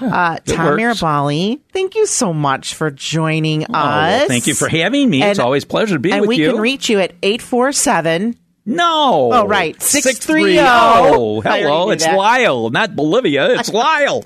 [0.03, 0.77] uh, It Tom.
[0.77, 4.29] Miroballi, thank you so much for joining Oh, well, us.
[4.29, 5.23] thank you for having me.
[5.23, 6.21] it's always a pleasure to be with you.
[6.21, 8.37] and we can reach you at 847.
[8.67, 9.31] No.
[9.33, 9.81] Oh, right.
[9.81, 10.57] 630.
[10.57, 11.49] 630.
[11.49, 11.91] Hello.
[11.91, 12.17] It's that.
[12.17, 13.51] Lyle, not Bolivia.
[13.59, 14.23] It's Lyle.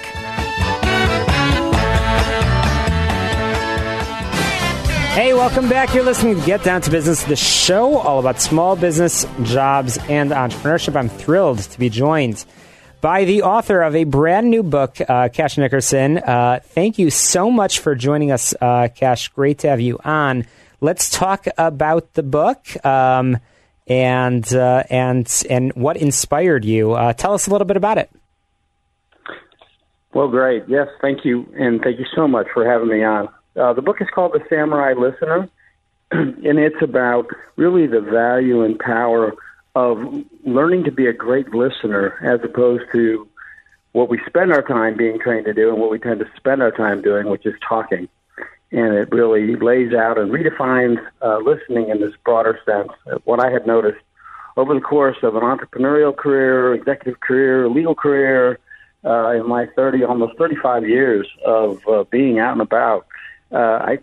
[5.14, 5.94] Hey, welcome back.
[5.94, 10.32] You're listening to Get Down to Business, the show all about small business, jobs, and
[10.32, 10.96] entrepreneurship.
[10.96, 12.44] I'm thrilled to be joined
[13.00, 16.18] by the author of a brand new book, uh, Cash Nickerson.
[16.18, 19.28] Uh, thank you so much for joining us, uh, Cash.
[19.28, 20.48] Great to have you on.
[20.82, 23.38] Let's talk about the book um,
[23.86, 26.94] and uh, and and what inspired you.
[26.94, 28.10] Uh, tell us a little bit about it.
[30.12, 30.64] Well, great.
[30.68, 31.46] Yes, thank you.
[31.56, 33.30] And thank you so much for having me on.
[33.56, 35.50] Uh, the book is called The Samurai Listener,
[36.12, 39.34] and it's about really the value and power
[39.76, 39.98] of
[40.44, 43.28] learning to be a great listener as opposed to
[43.92, 46.62] what we spend our time being trained to do and what we tend to spend
[46.62, 48.08] our time doing, which is talking.
[48.72, 52.90] And it really lays out and redefines uh, listening in this broader sense.
[53.06, 54.02] Uh, What I had noticed
[54.58, 58.60] over the course of an entrepreneurial career, executive career, legal career,
[59.06, 63.06] uh, in my 30, almost 35 years of uh, being out and about,
[63.54, 64.00] uh, I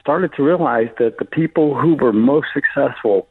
[0.00, 3.28] started to realize that the people who were most successful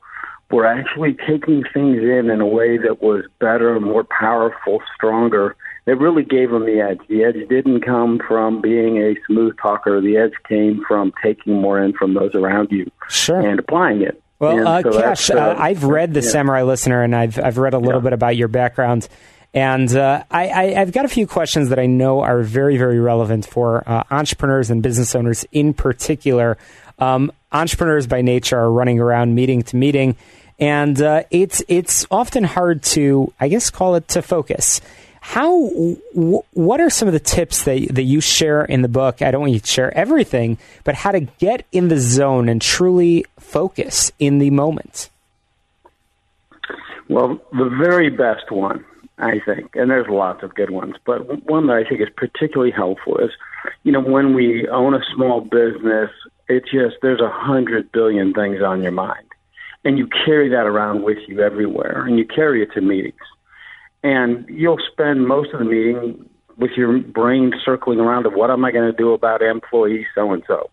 [0.51, 5.55] were actually taking things in in a way that was better, more powerful, stronger.
[5.85, 6.99] It really gave them the edge.
[7.07, 9.99] The edge didn't come from being a smooth talker.
[10.01, 13.39] The edge came from taking more in from those around you Sure.
[13.39, 14.21] and applying it.
[14.39, 16.29] Well, uh, so Cash, uh, I've read The yeah.
[16.29, 18.05] Samurai Listener, and I've I've read a little Yeah.
[18.05, 19.07] bit about your background,
[19.53, 23.45] and uh, I, I've got a few questions that I know are very very relevant
[23.45, 26.57] for uh, entrepreneurs and business owners in particular.
[26.99, 30.15] Um, entrepreneurs by nature are running around meeting to meeting,
[30.59, 34.81] and uh, it's it's often hard to I guess call it to focus.
[35.19, 35.69] How?
[36.15, 39.21] W- what are some of the tips that that you share in the book?
[39.21, 42.61] I don't want you to share everything, but how to get in the zone and
[42.61, 45.09] truly focus in the moment.
[47.07, 48.85] Well, the very best one,
[49.21, 52.71] I think, and there's lots of good ones, but one that I think is particularly
[52.71, 53.31] helpful is,
[53.83, 56.09] you know, when we own a small business,
[56.47, 59.27] it's just there's a hundred billion things on your mind,
[59.85, 63.13] and you carry that around with you everywhere, and you carry it to meetings,
[64.03, 68.65] and you'll spend most of the meeting with your brain circling around of what am
[68.65, 70.69] I going to do about employee so and so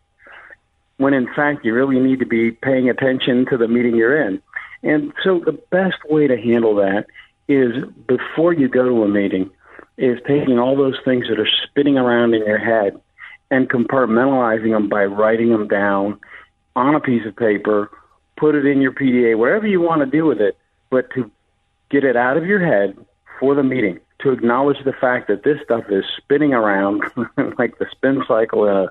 [0.99, 4.43] when in fact you really need to be paying attention to the meeting you're in.
[4.83, 7.07] And so the best way to handle that
[7.49, 9.51] is before you go to a meeting,
[9.97, 13.01] is taking all those things that are spinning around in your head
[13.51, 16.19] and compartmentalizing them by writing them down
[16.77, 17.91] on a piece of paper,
[18.37, 20.57] put it in your PDA, whatever you want to do with it,
[20.91, 21.31] but to
[21.91, 22.97] get it out of your head
[23.41, 27.03] for the meeting, to acknowledge the fact that this stuff is spinning around
[27.59, 28.89] like the spin cycle in a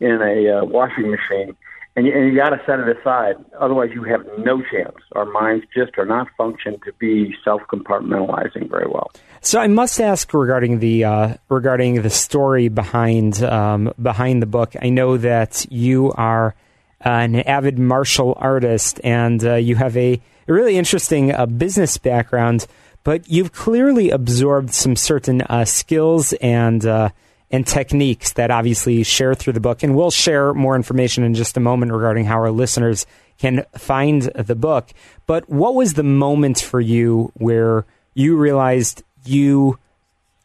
[0.00, 1.56] in a uh, washing machine,
[1.96, 3.36] and you, and you got to set it aside.
[3.60, 4.96] Otherwise, you have no chance.
[5.12, 9.10] Our minds just are not functioned to be self compartmentalizing very well.
[9.40, 14.74] So I must ask regarding the uh, regarding the story behind um, behind the book.
[14.80, 16.54] I know that you are
[17.00, 22.66] an avid martial artist, and uh, you have a, a really interesting uh, business background.
[23.04, 27.10] But you've clearly absorbed some certain uh, skills and uh,
[27.50, 29.82] and techniques that obviously share through the book.
[29.82, 33.06] And we'll share more information in just a moment regarding how our listeners
[33.38, 34.90] can find the book.
[35.26, 39.78] But what was the moment for you where you realized you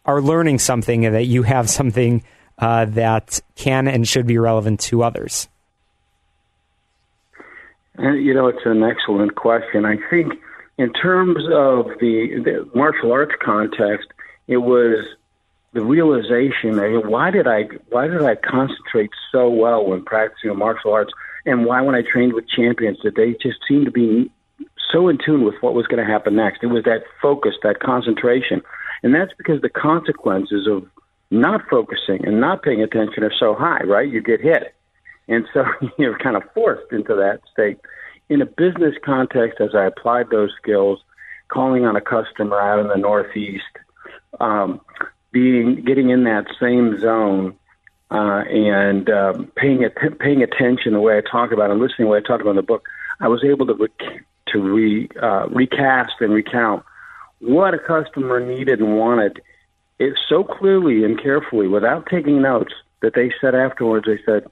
[0.05, 2.23] are learning something and that you have something
[2.59, 5.47] uh, that can and should be relevant to others?
[7.99, 9.85] Uh, you know, it's an excellent question.
[9.85, 10.33] I think,
[10.77, 14.07] in terms of the, the martial arts context,
[14.47, 15.05] it was
[15.73, 20.93] the realization that why did I why did I concentrate so well when practicing martial
[20.93, 21.11] arts,
[21.45, 24.31] and why when I trained with champions did they just seem to be
[24.91, 26.63] so in tune with what was going to happen next?
[26.63, 28.61] It was that focus, that concentration,
[29.01, 30.85] and that's because the consequences of
[31.31, 34.07] not focusing and not paying attention are so high, right?
[34.07, 34.75] You get hit,
[35.27, 35.65] and so
[35.97, 37.79] you're kind of forced into that state.
[38.29, 40.99] In a business context, as I applied those skills,
[41.47, 43.63] calling on a customer out in the Northeast.
[44.39, 44.81] Um,
[45.33, 47.57] being getting in that same zone
[48.11, 52.05] uh, and um, paying att- paying attention the way I talk about it and listening
[52.05, 52.87] the way I talk about in the book,
[53.19, 56.85] I was able to re- to re, uh, recast and recount
[57.39, 59.41] what a customer needed and wanted
[59.99, 64.45] it so clearly and carefully without taking notes that they said afterwards they said,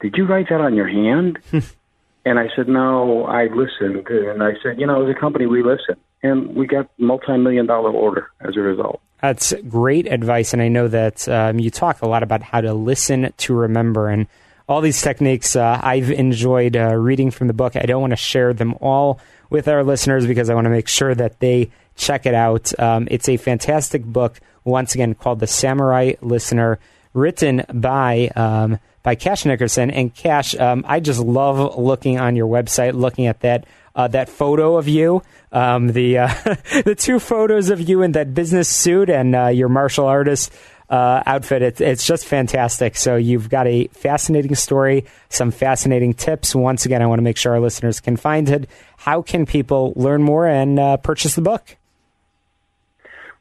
[0.00, 1.38] "Did you write that on your hand?"
[2.24, 5.62] and I said, "No, I listened." And I said, "You know, as a company, we
[5.62, 9.00] listen." And we got multi-million dollar order as a result.
[9.20, 12.72] That's great advice, and I know that um, you talk a lot about how to
[12.72, 14.28] listen to remember and
[14.68, 15.56] all these techniques.
[15.56, 17.74] Uh, I've enjoyed uh, reading from the book.
[17.74, 19.18] I don't want to share them all
[19.50, 22.78] with our listeners because I want to make sure that they check it out.
[22.78, 26.78] Um, it's a fantastic book, once again called The Samurai Listener,
[27.14, 29.90] written by um, by Cash Nickerson.
[29.90, 33.64] And Cash, um, I just love looking on your website, looking at that
[33.98, 36.28] uh, that photo of you, um, the uh,
[36.84, 40.52] the two photos of you in that business suit and uh, your martial artist
[40.88, 41.62] uh, outfit.
[41.62, 42.96] It, it's just fantastic.
[42.96, 46.54] So you've got a fascinating story, some fascinating tips.
[46.54, 48.70] Once again, I want to make sure our listeners can find it.
[48.96, 51.76] How can people learn more and uh, purchase the book?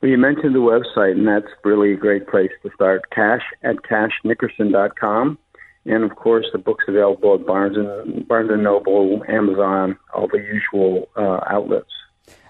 [0.01, 3.09] Well, you mentioned the website, and that's really a great place to start.
[3.11, 5.37] Cash at cashnickerson.com.
[5.87, 10.39] And of course, the book's available at Barnes and Barnes and Noble, Amazon, all the
[10.39, 11.91] usual uh, outlets.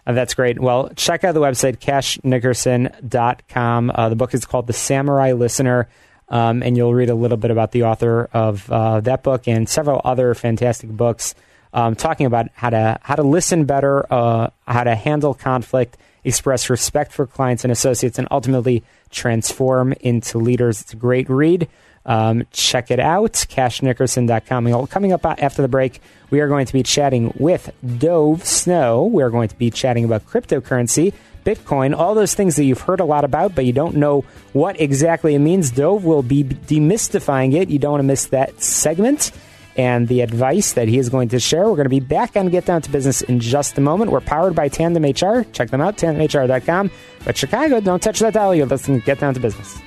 [0.06, 0.60] Uh, that's great.
[0.60, 3.91] Well, check out the website, cashnickerson.com.
[3.93, 5.88] Uh, the book is called The Samurai Listener,
[6.30, 9.69] um, and you'll read a little bit about the author of uh, that book and
[9.69, 11.36] several other fantastic books
[11.73, 16.69] um, talking about how to how to listen better, uh, how to handle conflict, express
[16.69, 20.82] respect for clients and associates, and ultimately transform into leaders.
[20.82, 21.67] It's a great read.
[22.08, 24.88] Um, check it out, cashnickerson.com.
[24.88, 29.06] Coming up after the break, we are going to be chatting with Dov Snow.
[29.06, 33.06] We're going to be chatting about cryptocurrency, Bitcoin, all those things that you've heard a
[33.06, 35.72] lot about, but you don't know what exactly it means.
[35.72, 37.70] Dov will be demystifying it.
[37.70, 39.32] You don't want to miss that segment
[39.78, 41.65] and the advice that he is going to share.
[41.65, 44.12] We're going to be back on Get Down to Business in just a moment.
[44.12, 45.43] We're powered by Tandem HR.
[45.52, 46.91] Check them out, tandemhr.com.
[47.24, 48.56] But Chicago, don't touch that dial.
[48.56, 49.80] You're listening to Get Down to Business.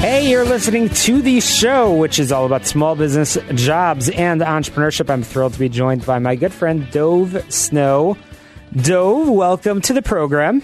[0.00, 5.10] Hey, you're listening to the show, which is all about small business, jobs, and entrepreneurship.
[5.10, 8.16] I'm thrilled to be joined by my good friend Dov Snow.
[8.74, 10.62] Dov, welcome to the program.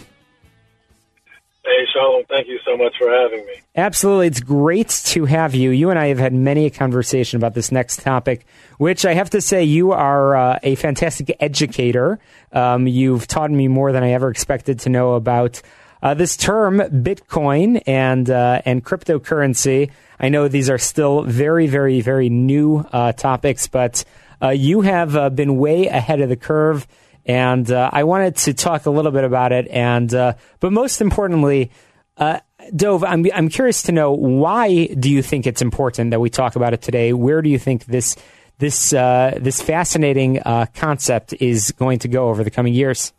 [1.66, 2.24] Hey, Shalom.
[2.30, 3.52] Thank you so much for having me.
[3.74, 4.28] Absolutely.
[4.28, 5.68] It's great to have you.
[5.68, 8.46] You and I have had many a conversation about this next topic,
[8.78, 12.18] which I have to say you are uh, a fantastic educator.
[12.52, 15.60] Um, you've taught me more than I ever expected to know about
[16.06, 19.90] uh, this term, Bitcoin and uh, and cryptocurrency,
[20.20, 24.04] I know these are still very, very, very new uh, topics, but
[24.40, 26.86] uh, you have uh, been way ahead of the curve,
[27.24, 29.66] and uh, I wanted to talk a little bit about it.
[29.66, 31.72] And but most importantly,
[32.16, 36.54] Dov, I'm I'm curious to know why do you think it's important that we talk
[36.54, 37.14] about it today?
[37.14, 38.14] Where do you think this
[38.58, 40.40] this this fascinating
[40.72, 43.12] concept is going to go over the coming years?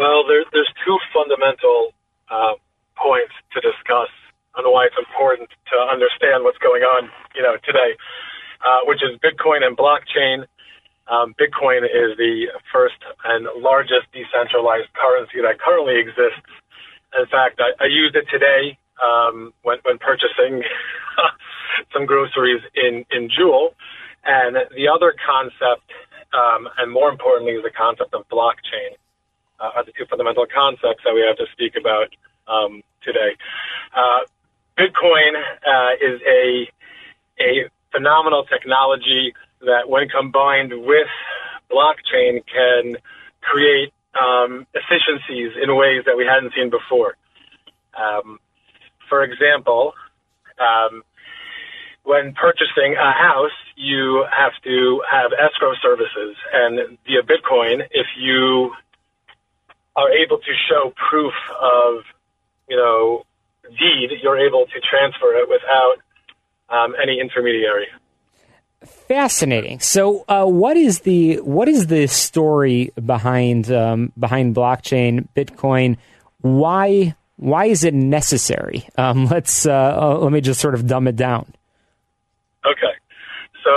[0.00, 1.94] Well, there, there's two fundamental
[2.30, 2.58] uh,
[2.98, 4.10] points to discuss
[4.58, 7.06] on why it's important to understand what's going on,
[7.38, 7.94] you know, today,
[8.66, 10.42] uh, which is Bitcoin and blockchain.
[11.06, 16.50] Um, Bitcoin is the first and largest decentralized currency that currently exists.
[17.14, 20.62] In fact, I, I used it today um, when, when purchasing
[21.94, 23.74] some groceries in, in Jewel.
[24.26, 25.86] And the other concept,
[26.34, 28.98] um, and more importantly, is the concept of blockchain,
[29.60, 32.08] uh, are the two fundamental concepts that we have to speak about
[32.48, 33.36] um, today.
[33.94, 34.24] Uh,
[34.78, 36.70] Bitcoin uh, is a
[37.40, 41.08] a phenomenal technology that, when combined with
[41.70, 42.96] blockchain, can
[43.40, 47.16] create um, efficiencies in ways that we hadn't seen before.
[47.96, 48.38] Um,
[49.08, 49.92] for example,
[50.58, 51.02] um,
[52.04, 58.72] when purchasing a house, you have to have escrow services, and via Bitcoin, if you
[60.00, 62.04] are able to show proof of,
[62.68, 63.24] you know,
[63.70, 65.96] deed, you're able to transfer it without
[66.68, 67.86] um, any intermediary.
[68.84, 69.80] Fascinating.
[69.80, 75.98] So, uh, what is the what is the story behind um, behind blockchain, Bitcoin?
[76.40, 78.88] Why why is it necessary?
[78.96, 81.52] Um, let's uh, uh, let me just sort of dumb it down.
[82.64, 82.94] Okay,
[83.64, 83.70] so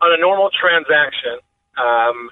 [0.00, 1.38] on a normal transaction,
[1.76, 2.30] um,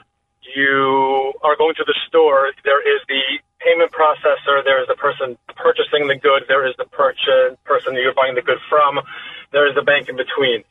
[0.54, 2.50] you are going to the store.
[2.64, 3.20] There is the
[3.60, 4.64] payment processor.
[4.64, 6.44] There is the person purchasing the good.
[6.48, 9.00] There is the purchase person you're buying the good from.
[9.52, 10.64] There is the bank in between.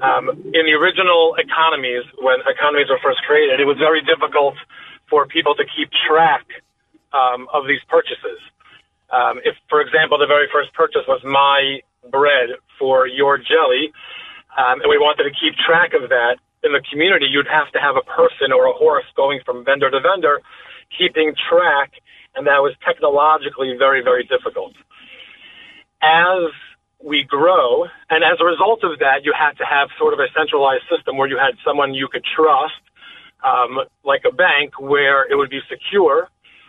[0.00, 4.54] Um, in the original economies, when economies were first created, it was very difficult
[5.10, 6.46] for people to keep track
[7.12, 8.38] um, of these purchases.
[9.10, 13.90] Um, if, for example, the very first purchase was my bread for your jelly,
[14.56, 17.80] um, and we wanted to keep track of that in the community, you'd have to
[17.80, 20.40] have a person or a horse going from vendor to vendor,
[20.96, 21.92] keeping track,
[22.34, 24.74] and that was technologically very, very difficult.
[26.02, 26.50] As
[27.02, 30.26] we grow, and as a result of that, you had to have sort of a
[30.36, 32.82] centralized system where you had someone you could trust,
[33.44, 36.28] um, like a bank, where it would be secure,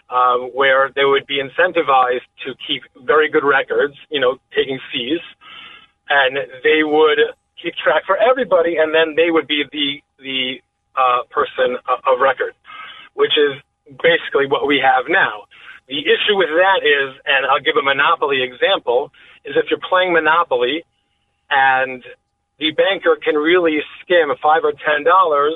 [0.10, 5.21] um, where they would be incentivized to keep very good records, you know, taking fees,
[6.10, 7.19] and they would
[7.62, 10.62] keep track for everybody, and then they would be the the
[10.95, 12.54] uh, person of record,
[13.13, 13.62] which is
[14.02, 15.45] basically what we have now.
[15.88, 19.12] The issue with that is, and I'll give a Monopoly example,
[19.43, 20.84] is if you're playing Monopoly
[21.50, 22.04] and
[22.60, 25.56] the banker can really skim five or ten dollars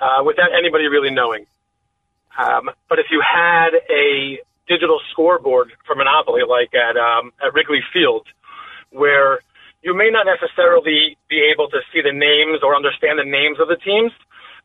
[0.00, 1.46] uh, without anybody really knowing.
[2.38, 7.82] Um, but if you had a digital scoreboard for Monopoly, like at um, at Wrigley
[7.92, 8.26] Field,
[8.90, 9.40] where
[9.82, 13.68] you may not necessarily be able to see the names or understand the names of
[13.68, 14.12] the teams,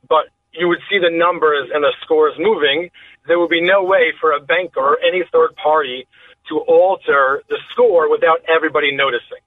[0.08, 2.90] but you would see the numbers and the scores moving.
[3.28, 6.08] There would be no way for a banker or any third party
[6.50, 9.42] to alter the score without everybody noticing.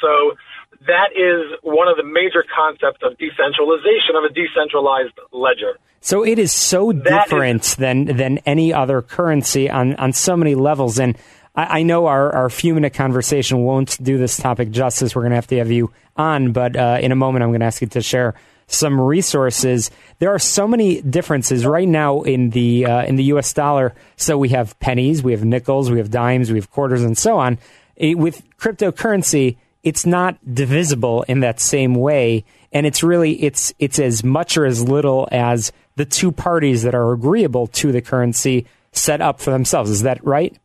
[0.00, 0.38] So
[0.86, 5.78] that is one of the major concepts of decentralization of a decentralized ledger.
[6.00, 10.36] So it is so that different is, than than any other currency on on so
[10.36, 10.98] many levels.
[10.98, 11.18] And
[11.54, 15.14] I, I know our our few minute conversation won't do this topic justice.
[15.14, 17.60] We're going to have to have you on, but uh, in a moment, I'm going
[17.60, 18.34] to ask you to share
[18.66, 19.90] some resources.
[20.18, 23.52] There are so many differences right now in the uh, in the U.S.
[23.52, 23.94] dollar.
[24.16, 27.38] So we have pennies, we have nickels, we have dimes, we have quarters, and so
[27.38, 27.58] on.
[27.96, 33.98] It, with cryptocurrency, it's not divisible in that same way, and it's really it's it's
[33.98, 38.66] as much or as little as the two parties that are agreeable to the currency
[38.92, 39.90] set up for themselves.
[39.90, 40.56] Is that right?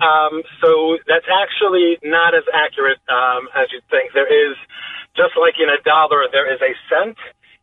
[0.00, 4.12] Um, so that's actually not as accurate um, as you'd think.
[4.14, 4.56] There is
[5.16, 7.18] just like in a dollar, there is a cent.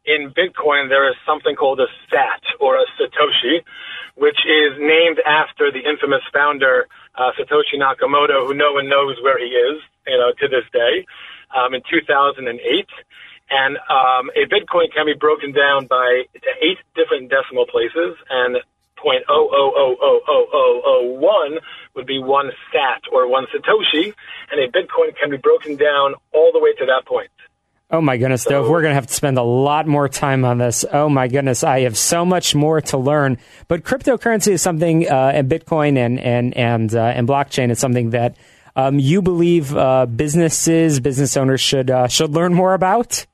[0.05, 3.63] In Bitcoin, there is something called a sat or a Satoshi,
[4.15, 9.39] which is named after the infamous founder, uh, Satoshi Nakamoto, who no one knows where
[9.39, 11.05] he is, you know, to this day,
[11.55, 12.85] um, in 2008.
[13.49, 16.23] And um, a Bitcoin can be broken down by
[16.61, 18.57] eight different decimal places, and
[18.97, 21.59] point oh oh oh oh oh oh oh one
[21.95, 24.13] would be one sat or one satoshi,
[24.51, 27.29] and a Bitcoin can be broken down all the way to that point.
[27.91, 30.43] Oh my goodness, so, Dov, we're going to have to spend a lot more time
[30.43, 30.83] on this.
[30.91, 33.37] Oh my goodness, I have so much more to learn.
[33.67, 38.09] But cryptocurrency is something, uh, and Bitcoin and and and uh, and blockchain is something
[38.09, 38.37] that
[38.75, 43.25] um, you believe uh, businesses, business owners should uh, should learn more about.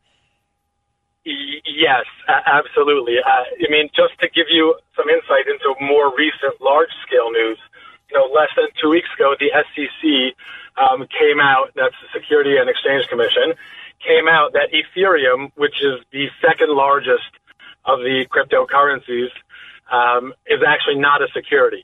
[1.82, 3.17] Yes, absolutely.
[3.17, 7.58] Uh, I mean, just to give you some insight into more recent large-scale news,
[8.12, 10.38] you know, less than two weeks ago, the SEC
[10.77, 13.58] um, came out, that's the Security and Exchange Commission,
[14.06, 17.34] came out that Ethereum, which is the second largest
[17.86, 19.34] of the cryptocurrencies,
[19.92, 21.84] um, is actually not a security.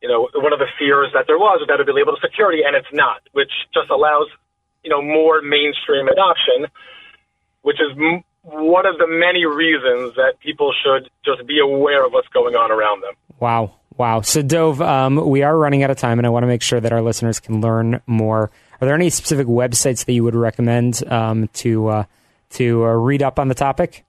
[0.00, 2.26] You know, one of the fears that there was was that it'd be labeled a
[2.26, 4.28] security, and it's not, which just allows,
[4.82, 6.64] you know, more mainstream adoption,
[7.60, 12.12] which is m- one of the many reasons that people should just be aware of
[12.12, 13.14] what's going on around them.
[13.40, 13.76] Wow.
[13.96, 14.22] Wow.
[14.22, 16.80] So, Dov, um, we are running out of time, and I want to make sure
[16.80, 18.50] that our listeners can learn more.
[18.80, 22.04] Are there any specific websites that you would recommend um, to uh,
[22.50, 24.04] to uh, read up on the topic?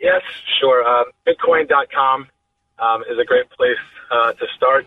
[0.00, 0.22] Yes,
[0.60, 0.84] sure.
[0.84, 2.28] Uh, Bitcoin.com
[2.78, 3.76] um, is a great place
[4.10, 4.86] uh, to start.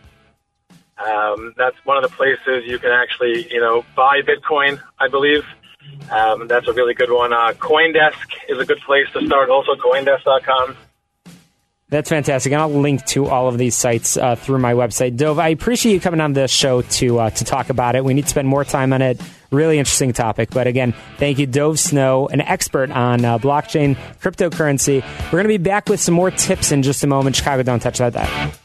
[0.98, 4.82] Um, that's one of the places you can actually, you know, buy Bitcoin.
[5.00, 5.44] I believe
[6.12, 7.34] um, that's a really good one.
[7.34, 8.16] Uh, CoinDesk
[8.50, 9.50] is a good place to start.
[9.50, 10.78] Also, CoinDesk.com.
[11.92, 12.54] That's fantastic.
[12.54, 15.18] And I'll link to all of these sites uh, through my website.
[15.18, 18.06] Dov, I appreciate you coming on this show to uh, to talk about it.
[18.06, 19.22] We need to spend more time on it.
[19.52, 20.52] Really interesting topic.
[20.52, 25.04] But again, thank you, Dov Snow, an expert on uh, blockchain, cryptocurrency.
[25.26, 27.36] We're going to be back with some more tips in just a moment.
[27.36, 28.58] Chicago, don't touch that.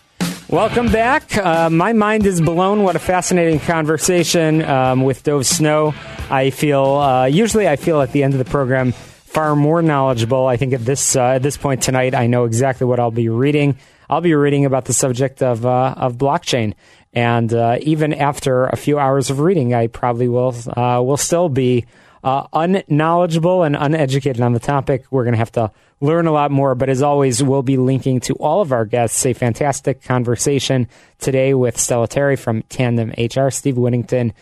[0.48, 1.36] Welcome back.
[1.36, 2.84] Uh, my mind is blown.
[2.84, 5.92] What a fascinating conversation um, with Dov Snow.
[6.30, 10.46] I feel uh, usually I feel at the end of the program far more knowledgeable.
[10.46, 13.28] I think at this uh, at this point tonight, I know exactly what I'll be
[13.28, 13.76] reading.
[14.08, 16.74] I'll be reading about the subject of uh, of blockchain,
[17.12, 21.48] and uh, even after a few hours of reading, I probably will uh, will still
[21.48, 21.86] be
[22.26, 25.04] uh, unknowledgeable and uneducated on the topic.
[25.12, 25.70] We're going to have to
[26.00, 26.74] learn a lot more.
[26.74, 29.24] But as always, we'll be linking to all of our guests.
[29.24, 30.88] A fantastic conversation
[31.20, 34.32] today with Stella Terry from Tandem HR, Steve Whittington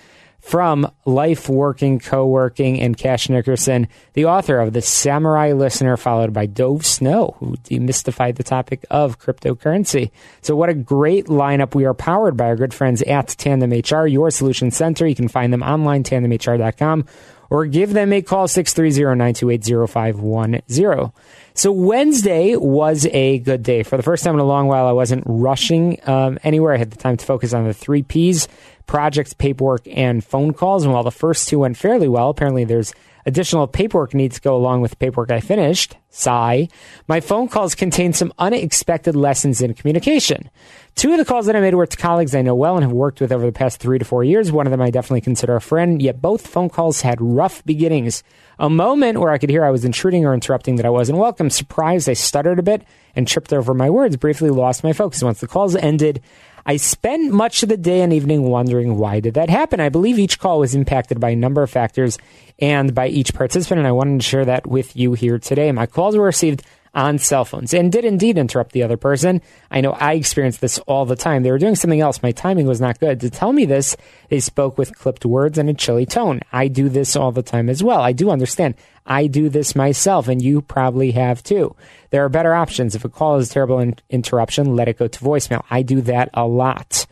[0.45, 6.45] from Life Working, Co-working, and Cash Nickerson, the author of The Samurai Listener, followed by
[6.45, 10.11] Dov Snow, who demystified the topic of cryptocurrency.
[10.43, 11.74] So what a great lineup.
[11.74, 15.07] We are powered by our good friends at Tandem HR, your solution center.
[15.07, 17.07] You can find them online, tandemhr.com,
[17.51, 21.12] or give them a call, 630-928-0510.
[21.55, 23.84] So Wednesday was a good day.
[23.84, 26.74] For the first time in a long while, I wasn't rushing um, anywhere.
[26.74, 28.49] I had the time to focus on the three P's
[28.86, 30.82] projects, paperwork, and phone calls.
[30.84, 32.92] And while the first two went fairly well, apparently there's
[33.26, 35.96] additional paperwork needs to go along with the paperwork I finished.
[36.10, 36.68] Sigh.
[37.08, 40.50] My phone calls contained some unexpected lessons in communication.
[40.94, 42.92] Two of the calls that I made were to colleagues I know well and have
[42.92, 44.52] worked with over the past three to four years.
[44.52, 48.22] One of them I definitely consider a friend, yet both phone calls had rough beginnings.
[48.60, 51.50] A moment where I could hear I was intruding or interrupting that I wasn't welcome.
[51.50, 52.84] Surprised, I stuttered a bit
[53.16, 55.22] and tripped over my words, briefly lost my focus.
[55.22, 56.22] Once the calls ended,
[56.66, 59.80] I spent much of the day and evening wondering why did that happen.
[59.80, 62.18] I believe each call was impacted by a number of factors
[62.58, 65.70] and by each participant, and I wanted to share that with you here today.
[65.72, 66.62] My calls were received
[66.95, 69.42] on cell phones and did indeed interrupt the other person.
[69.70, 71.42] I know I experience this all the time.
[71.42, 72.22] They were doing something else.
[72.22, 73.20] My timing was not good.
[73.20, 73.97] To tell me this,
[74.28, 76.40] they spoke with clipped words and a chilly tone.
[76.53, 78.01] I do this all the time as well.
[78.01, 78.74] I do understand.
[79.07, 81.76] I do this myself, and you probably have too.
[82.11, 82.95] There are better options.
[82.95, 85.62] If a call is a terrible in- interruption, let it go to voicemail.
[85.70, 87.07] I do that a lot.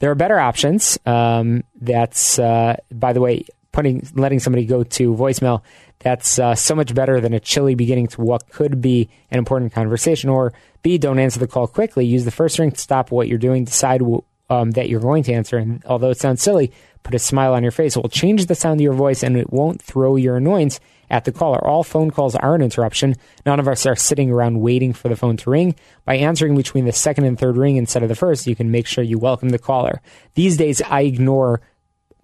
[0.00, 0.98] There are better options.
[1.06, 3.44] Um, that's, uh, by the way,
[3.76, 5.62] putting letting somebody go to voicemail
[6.06, 9.72] that's uh, so much better than a chilly beginning to what could be an important
[9.72, 10.30] conversation.
[10.30, 10.52] Or
[10.82, 12.06] B, don't answer the call quickly.
[12.06, 13.64] Use the first ring to stop what you're doing.
[13.64, 14.02] Decide
[14.48, 15.58] um, that you're going to answer.
[15.58, 16.70] And although it sounds silly,
[17.02, 17.96] put a smile on your face.
[17.96, 20.78] It will change the sound of your voice and it won't throw your annoyance
[21.10, 21.58] at the caller.
[21.66, 23.16] All phone calls are an interruption.
[23.44, 25.74] None of us are sitting around waiting for the phone to ring.
[26.04, 28.86] By answering between the second and third ring instead of the first, you can make
[28.86, 30.00] sure you welcome the caller.
[30.34, 31.62] These days, I ignore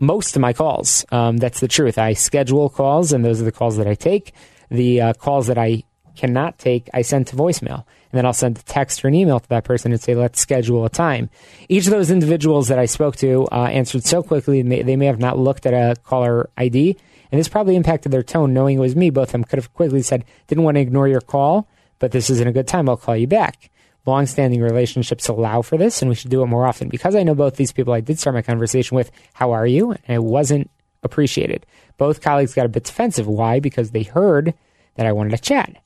[0.03, 1.07] most of my calls.
[1.13, 1.97] Um, that's the truth.
[1.97, 4.35] I schedule calls, and those are the calls that I take.
[4.69, 5.85] The uh, calls that I
[6.17, 7.85] cannot take, I send to voicemail.
[8.11, 10.41] And then I'll send a text or an email to that person and say, let's
[10.41, 11.31] schedule a time.
[11.69, 15.21] Each of those individuals that I spoke to uh, answered so quickly, they may have
[15.21, 16.97] not looked at a caller ID.
[17.31, 19.09] And this probably impacted their tone, knowing it was me.
[19.09, 21.67] Both of them could have quickly said, didn't want to ignore your call,
[21.99, 22.89] but this isn't a good time.
[22.89, 23.71] I'll call you back
[24.07, 26.89] long-standing relationships allow for this and we should do it more often.
[26.89, 29.93] Because i know both these people i did start my conversation with how are you?
[29.93, 30.71] and it wasn't
[31.03, 31.67] appreciated.
[31.99, 33.27] Both colleagues got a bit defensive.
[33.27, 33.61] Why?
[33.61, 34.55] Because they heard
[34.97, 35.77] that i wanted to chat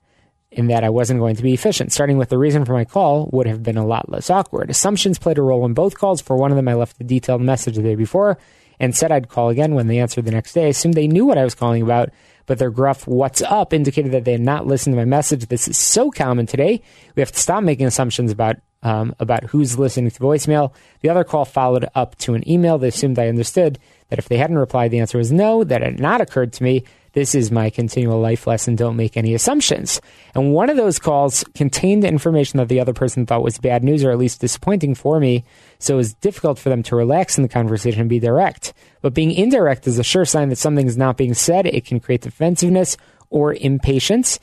[0.52, 1.92] and that i wasn't going to be efficient.
[1.92, 4.70] Starting with the reason for my call would have been a lot less awkward.
[4.70, 6.20] Assumptions played a role in both calls.
[6.20, 8.38] For one of them i left a detailed message the day before
[8.80, 10.64] and said i'd call again when they answered the next day.
[10.64, 12.10] I assumed they knew what i was calling about
[12.46, 15.46] but their gruff what's up indicated that they had not listened to my message.
[15.46, 16.82] This is so common today.
[17.14, 20.72] We have to stop making assumptions about um, about who's listening to voicemail.
[21.00, 22.78] The other call followed up to an email.
[22.78, 23.78] They assumed I understood
[24.10, 25.64] that if they hadn't replied, the answer was no.
[25.64, 26.84] That had not occurred to me
[27.16, 28.76] This is my continual life lesson.
[28.76, 30.02] Don't make any assumptions.
[30.34, 34.04] And one of those calls contained information that the other person thought was bad news
[34.04, 35.42] or at least disappointing for me.
[35.78, 38.74] So it was difficult for them to relax in the conversation and be direct.
[39.00, 41.64] But being indirect is a sure sign that something is not being said.
[41.64, 42.98] It can create defensiveness
[43.30, 44.38] or impatience.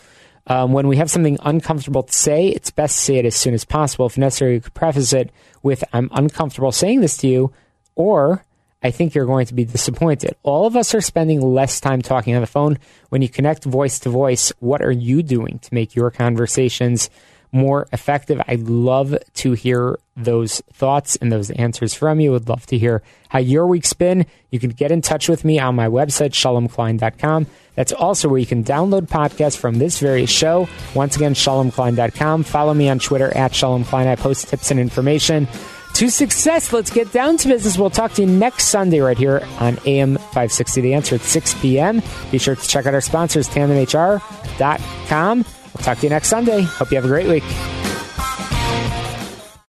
[0.48, 3.54] Um, when we have something uncomfortable to say, it's best to say it as soon
[3.54, 4.08] as possible.
[4.08, 7.54] If necessary, you could preface it with, I'm uncomfortable saying this to you,
[7.94, 8.44] or
[8.84, 10.36] I think you're going to be disappointed.
[10.44, 12.78] All of us are spending less time talking on the phone.
[13.10, 17.10] When you connect voice to voice, what are you doing to make your conversations
[17.54, 18.42] more effective?
[18.48, 22.32] I'd love to hear those thoughts and those answers from you.
[22.32, 24.26] Would love to hear how your week's been.
[24.52, 27.48] You can get in touch with me on my website, shalomklein.com.
[27.76, 30.68] That's also where you can download podcasts from this very show.
[30.94, 32.44] Once again, shalomklein.com.
[32.44, 34.08] Follow me on Twitter at shalomklein.
[34.08, 35.48] I post tips and information
[35.94, 36.74] to success.
[36.74, 37.78] Let's get down to business.
[37.78, 41.62] We'll talk to you next Sunday right here on AM 560 The Answer at 6
[41.62, 42.02] p.m.
[42.32, 45.38] Be sure to check out our sponsors, tandemhr.com.
[45.38, 46.62] We'll talk to you next Sunday.
[46.62, 47.44] Hope you have a great week.